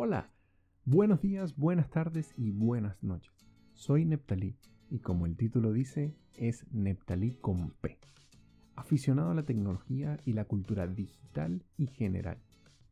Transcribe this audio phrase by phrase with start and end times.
[0.00, 0.30] Hola,
[0.84, 3.34] buenos días, buenas tardes y buenas noches.
[3.72, 4.56] Soy Neptalí
[4.90, 7.98] y como el título dice, es Neptalí con P.
[8.76, 12.38] Aficionado a la tecnología y la cultura digital y general.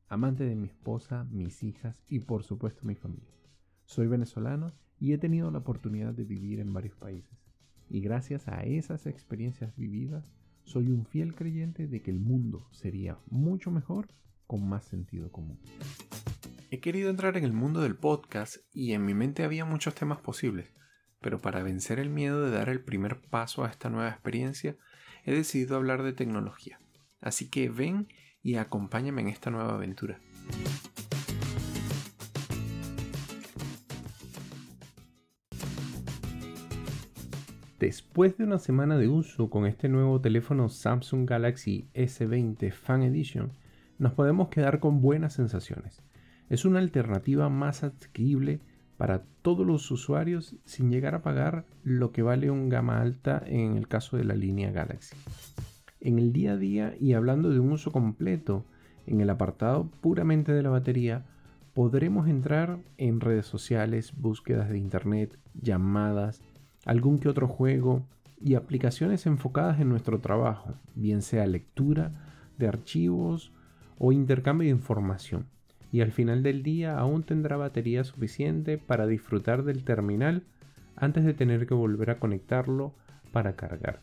[0.08, 3.38] Amante de mi esposa, mis hijas y por supuesto mi familia.
[3.84, 7.38] Soy venezolano y he tenido la oportunidad de vivir en varios países.
[7.88, 10.32] Y gracias a esas experiencias vividas,
[10.64, 14.08] soy un fiel creyente de que el mundo sería mucho mejor
[14.48, 15.60] con más sentido común.
[16.76, 20.18] He querido entrar en el mundo del podcast y en mi mente había muchos temas
[20.18, 20.74] posibles,
[21.22, 24.76] pero para vencer el miedo de dar el primer paso a esta nueva experiencia,
[25.24, 26.78] he decidido hablar de tecnología.
[27.22, 28.08] Así que ven
[28.42, 30.20] y acompáñame en esta nueva aventura.
[37.80, 43.52] Después de una semana de uso con este nuevo teléfono Samsung Galaxy S20 Fan Edition,
[43.96, 46.02] nos podemos quedar con buenas sensaciones.
[46.48, 48.60] Es una alternativa más asequible
[48.96, 53.76] para todos los usuarios sin llegar a pagar lo que vale un gama alta en
[53.76, 55.16] el caso de la línea Galaxy.
[56.00, 58.64] En el día a día y hablando de un uso completo,
[59.06, 61.24] en el apartado puramente de la batería,
[61.74, 66.42] podremos entrar en redes sociales, búsquedas de internet, llamadas,
[66.84, 68.06] algún que otro juego
[68.40, 72.12] y aplicaciones enfocadas en nuestro trabajo, bien sea lectura
[72.56, 73.52] de archivos
[73.98, 75.46] o intercambio de información.
[75.92, 80.42] Y al final del día aún tendrá batería suficiente para disfrutar del terminal
[80.96, 82.94] antes de tener que volver a conectarlo
[83.32, 84.00] para cargar.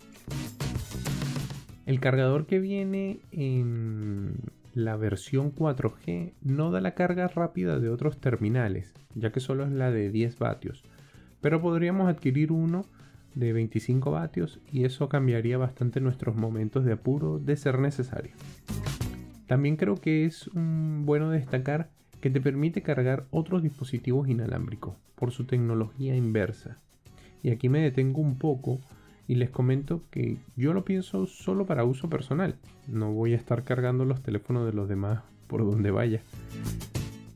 [1.86, 4.36] El cargador que viene en
[4.74, 9.72] la versión 4G no da la carga rápida de otros terminales, ya que solo es
[9.72, 10.84] la de 10 vatios,
[11.42, 12.86] pero podríamos adquirir uno
[13.36, 18.32] de 25 vatios y eso cambiaría bastante nuestros momentos de apuro de ser necesario.
[19.54, 25.46] También creo que es bueno destacar que te permite cargar otros dispositivos inalámbricos por su
[25.46, 26.80] tecnología inversa.
[27.44, 28.80] Y aquí me detengo un poco
[29.28, 32.56] y les comento que yo lo pienso solo para uso personal.
[32.88, 36.22] No voy a estar cargando los teléfonos de los demás por donde vaya.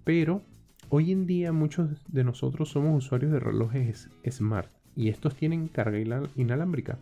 [0.04, 0.42] Pero
[0.90, 6.00] Hoy en día muchos de nosotros somos usuarios de relojes smart y estos tienen carga
[6.36, 6.98] inalámbrica.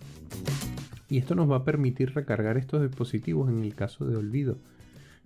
[1.08, 4.58] Y esto nos va a permitir recargar estos dispositivos en el caso de olvido.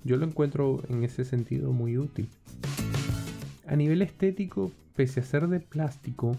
[0.04, 2.30] Yo lo encuentro en ese sentido muy útil.
[3.68, 6.36] A nivel estético, pese a ser de plástico,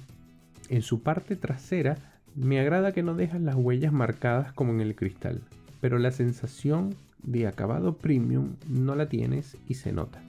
[0.69, 1.97] en su parte trasera
[2.35, 5.41] me agrada que no dejan las huellas marcadas como en el cristal,
[5.81, 10.21] pero la sensación de acabado premium no la tienes y se nota.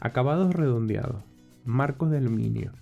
[0.00, 1.22] Acabados redondeados,
[1.64, 2.72] marcos de aluminio,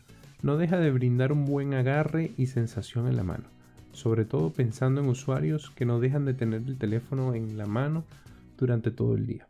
[0.43, 3.45] no deja de brindar un buen agarre y sensación en la mano,
[3.93, 8.05] sobre todo pensando en usuarios que no dejan de tener el teléfono en la mano
[8.61, 9.49] durante todo el día.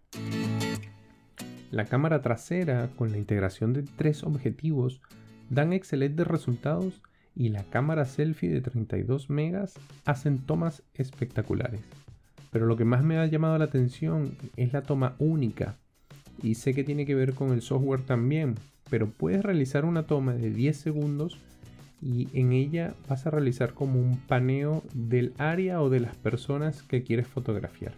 [1.71, 5.00] La cámara trasera con la integración de tres objetivos
[5.50, 7.03] dan excelentes resultados
[7.37, 11.81] y la cámara selfie de 32 megas hacen tomas espectaculares.
[12.50, 15.76] Pero lo que más me ha llamado la atención es la toma única
[16.43, 18.54] y sé que tiene que ver con el software también,
[18.88, 21.38] pero puedes realizar una toma de 10 segundos
[22.03, 26.82] y en ella vas a realizar como un paneo del área o de las personas
[26.82, 27.93] que quieres fotografiar.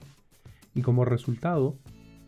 [0.75, 1.77] Y como resultado,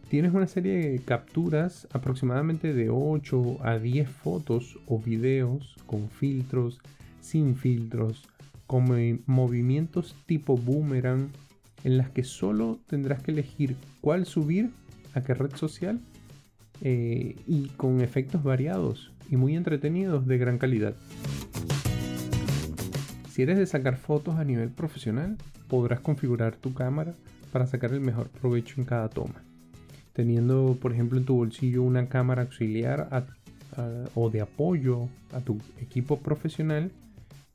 [0.09, 6.81] tienes una serie de capturas aproximadamente de 8 a 10 fotos o videos con filtros,
[7.21, 8.29] sin filtros,
[8.67, 8.85] con
[9.27, 11.31] movimientos tipo boomerang,
[11.85, 14.71] en las que solo tendrás que elegir cuál subir
[15.15, 16.01] a qué red social
[16.83, 20.95] eh, y con efectos variados y muy entretenidos de gran calidad.
[23.31, 25.37] Si eres de sacar fotos a nivel profesional,
[25.69, 27.15] podrás configurar tu cámara
[27.55, 29.45] para sacar el mejor provecho en cada toma.
[30.13, 33.29] Teniendo, por ejemplo, en tu bolsillo una cámara auxiliar
[34.15, 36.91] o de apoyo a tu equipo profesional,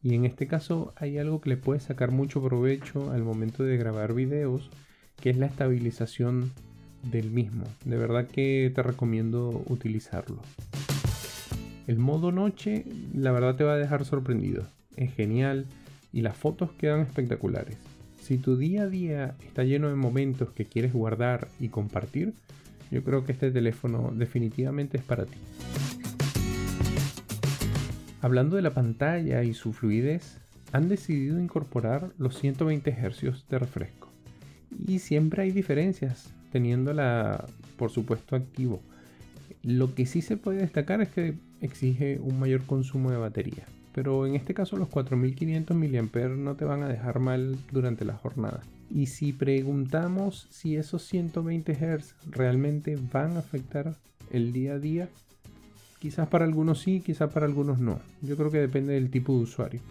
[0.01, 3.75] y en este caso hay algo que le puedes sacar mucho provecho al momento de
[3.75, 4.69] grabar videos,
[5.17, 6.53] que es la estabilización
[7.03, 7.65] del mismo.
[7.83, 10.41] De verdad que te recomiendo utilizarlo.
[11.87, 14.63] El modo noche, la verdad te va a dejar sorprendido.
[14.95, 15.65] Es genial
[16.13, 17.77] y las fotos quedan espectaculares.
[18.29, 22.35] Si tu día a día está lleno de momentos que quieres guardar y compartir,
[22.91, 25.39] yo creo que este teléfono definitivamente es para ti.
[28.21, 30.37] Hablando de la pantalla y su fluidez,
[30.71, 34.11] han decidido incorporar los 120 Hz de refresco.
[34.85, 37.45] Y siempre hay diferencias, teniéndola
[37.77, 38.79] por supuesto activo.
[39.63, 44.25] Lo que sí se puede destacar es que exige un mayor consumo de batería, pero
[44.25, 48.61] en este caso los 4500 mAh no te van a dejar mal durante la jornada.
[48.89, 53.95] Y si preguntamos si esos 120 Hz realmente van a afectar
[54.31, 55.09] el día a día,
[55.99, 57.99] Quizás para algunos sí, quizás para algunos no.
[58.21, 59.81] Yo creo que depende del tipo de usuario.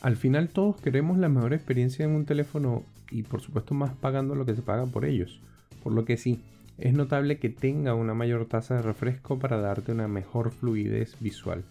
[0.00, 4.34] Al final todos queremos la mejor experiencia en un teléfono y por supuesto más pagando
[4.34, 5.40] lo que se paga por ellos.
[5.84, 6.40] Por lo que sí,
[6.78, 11.62] es notable que tenga una mayor tasa de refresco para darte una mejor fluidez visual,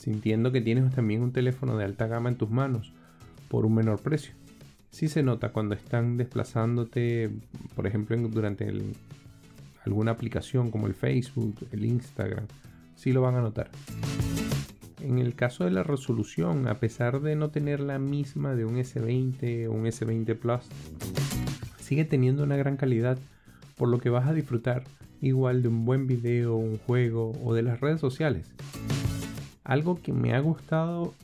[0.00, 2.92] sintiendo que tienes también un teléfono de alta gama en tus manos
[3.48, 4.32] por un menor precio.
[4.90, 7.30] Sí se nota cuando están desplazándote,
[7.76, 8.72] por ejemplo, durante
[9.84, 12.46] alguna aplicación como el Facebook, el Instagram,
[12.96, 13.70] sí lo van a notar.
[15.02, 18.76] En el caso de la resolución, a pesar de no tener la misma de un
[18.76, 20.62] S20 o un S20 Plus,
[21.78, 23.18] sigue teniendo una gran calidad
[23.76, 24.84] por lo que vas a disfrutar
[25.20, 28.54] igual de un buen video, un juego o de las redes sociales.
[29.70, 31.14] Algo que me ha gustado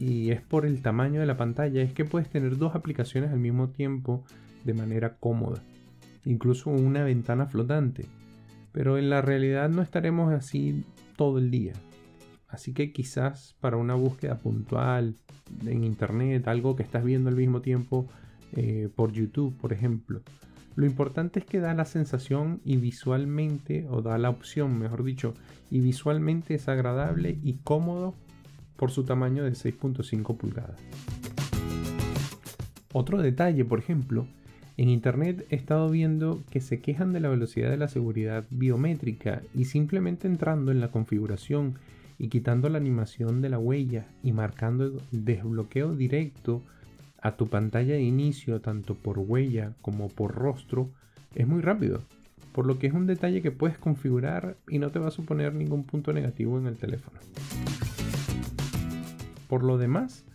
[0.00, 3.38] y es por el tamaño de la pantalla es que puedes tener dos aplicaciones al
[3.38, 4.24] mismo tiempo
[4.64, 5.62] de manera cómoda,
[6.24, 8.06] incluso una ventana flotante.
[8.72, 10.82] Pero en la realidad no estaremos así
[11.14, 11.72] todo el día.
[12.48, 15.14] Así que quizás para una búsqueda puntual
[15.64, 18.08] en internet, algo que estás viendo al mismo tiempo
[18.56, 20.20] eh, por YouTube, por ejemplo,
[20.76, 25.34] lo importante es que da la sensación y visualmente, o da la opción, mejor dicho,
[25.70, 28.14] y visualmente es agradable y cómodo
[28.76, 30.80] por su tamaño de 6.5 pulgadas.
[32.92, 34.26] Otro detalle, por ejemplo,
[34.76, 39.42] en internet he estado viendo que se quejan de la velocidad de la seguridad biométrica
[39.54, 41.74] y simplemente entrando en la configuración
[42.18, 46.62] y quitando la animación de la huella y marcando desbloqueo directo
[47.24, 50.90] a tu pantalla de inicio, tanto por huella como por rostro,
[51.34, 52.02] es muy rápido.
[52.52, 55.54] Por lo que es un detalle que puedes configurar y no te va a suponer
[55.54, 57.18] ningún punto negativo en el teléfono.
[59.48, 60.26] Por lo demás,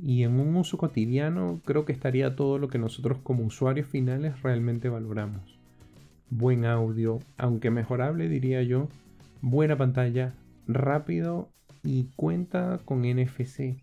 [0.00, 4.42] y en un uso cotidiano, creo que estaría todo lo que nosotros como usuarios finales
[4.42, 5.60] realmente valoramos.
[6.28, 8.88] Buen audio, aunque mejorable diría yo,
[9.42, 10.34] buena pantalla,
[10.66, 11.50] rápido
[11.84, 13.76] y cuenta con NFC,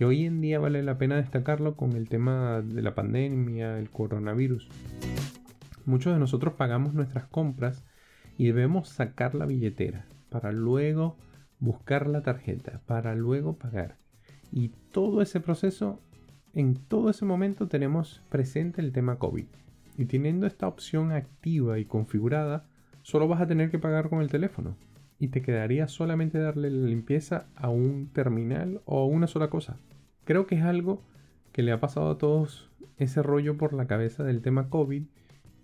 [0.00, 3.90] que hoy en día vale la pena destacarlo con el tema de la pandemia, el
[3.90, 4.66] coronavirus.
[5.84, 7.84] Muchos de nosotros pagamos nuestras compras
[8.38, 11.18] y debemos sacar la billetera para luego
[11.58, 13.98] buscar la tarjeta, para luego pagar.
[14.50, 16.00] Y todo ese proceso,
[16.54, 19.48] en todo ese momento tenemos presente el tema COVID.
[19.98, 22.64] Y teniendo esta opción activa y configurada,
[23.02, 24.78] solo vas a tener que pagar con el teléfono.
[25.20, 29.76] Y te quedaría solamente darle la limpieza a un terminal o a una sola cosa,
[30.24, 31.04] creo que es algo
[31.52, 35.04] que le ha pasado a todos ese rollo por la cabeza del tema COVID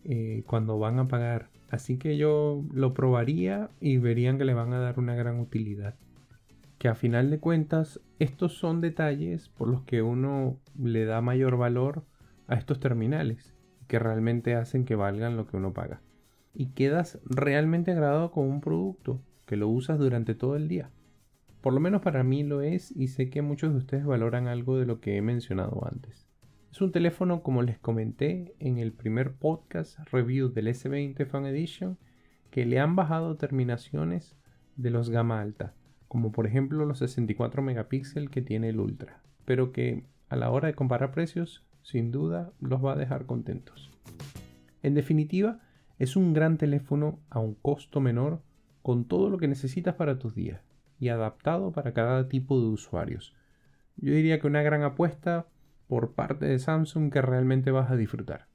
[0.05, 1.49] eh, cuando van a pagar.
[1.70, 5.94] Así que yo lo probaría y verían que le van a dar una gran utilidad.
[6.79, 11.56] Que a final de cuentas estos son detalles por los que uno le da mayor
[11.56, 12.05] valor
[12.47, 13.55] a estos terminales
[13.88, 16.00] que realmente hacen que valgan lo que uno paga.
[16.55, 20.90] Y quedas realmente agradado con un producto que lo usas durante todo el día.
[21.62, 24.78] Por lo menos para mí lo es y sé que muchos de ustedes valoran algo
[24.78, 26.28] de lo que he mencionado antes.
[26.70, 31.96] Es un teléfono como les comenté en el primer podcast review del S20 Fan Edition
[32.50, 34.37] que le han bajado terminaciones
[34.76, 35.75] de los gama alta,
[36.08, 40.69] como por ejemplo los 64 megapíxeles que tiene el Ultra, pero que a la hora
[40.69, 43.90] de comparar precios sin duda los va a dejar contentos.
[44.82, 45.60] En definitiva,
[45.98, 48.43] es un gran teléfono a un costo menor
[48.86, 50.62] con todo lo que necesitas para tus días
[51.00, 53.34] y adaptado para cada tipo de usuarios.
[53.96, 55.48] Yo diría que una gran apuesta
[55.88, 58.46] por parte de Samsung que realmente vas a disfrutar.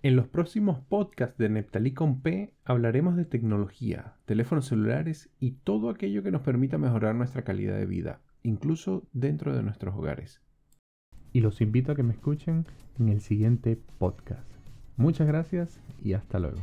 [0.00, 5.90] En los próximos podcasts de Neptali con P hablaremos de tecnología, teléfonos celulares y todo
[5.90, 10.40] aquello que nos permita mejorar nuestra calidad de vida, incluso dentro de nuestros hogares.
[11.32, 12.66] Y los invito a que me escuchen
[13.00, 14.48] en el siguiente podcast.
[14.96, 16.60] Muchas gracias y hasta luego.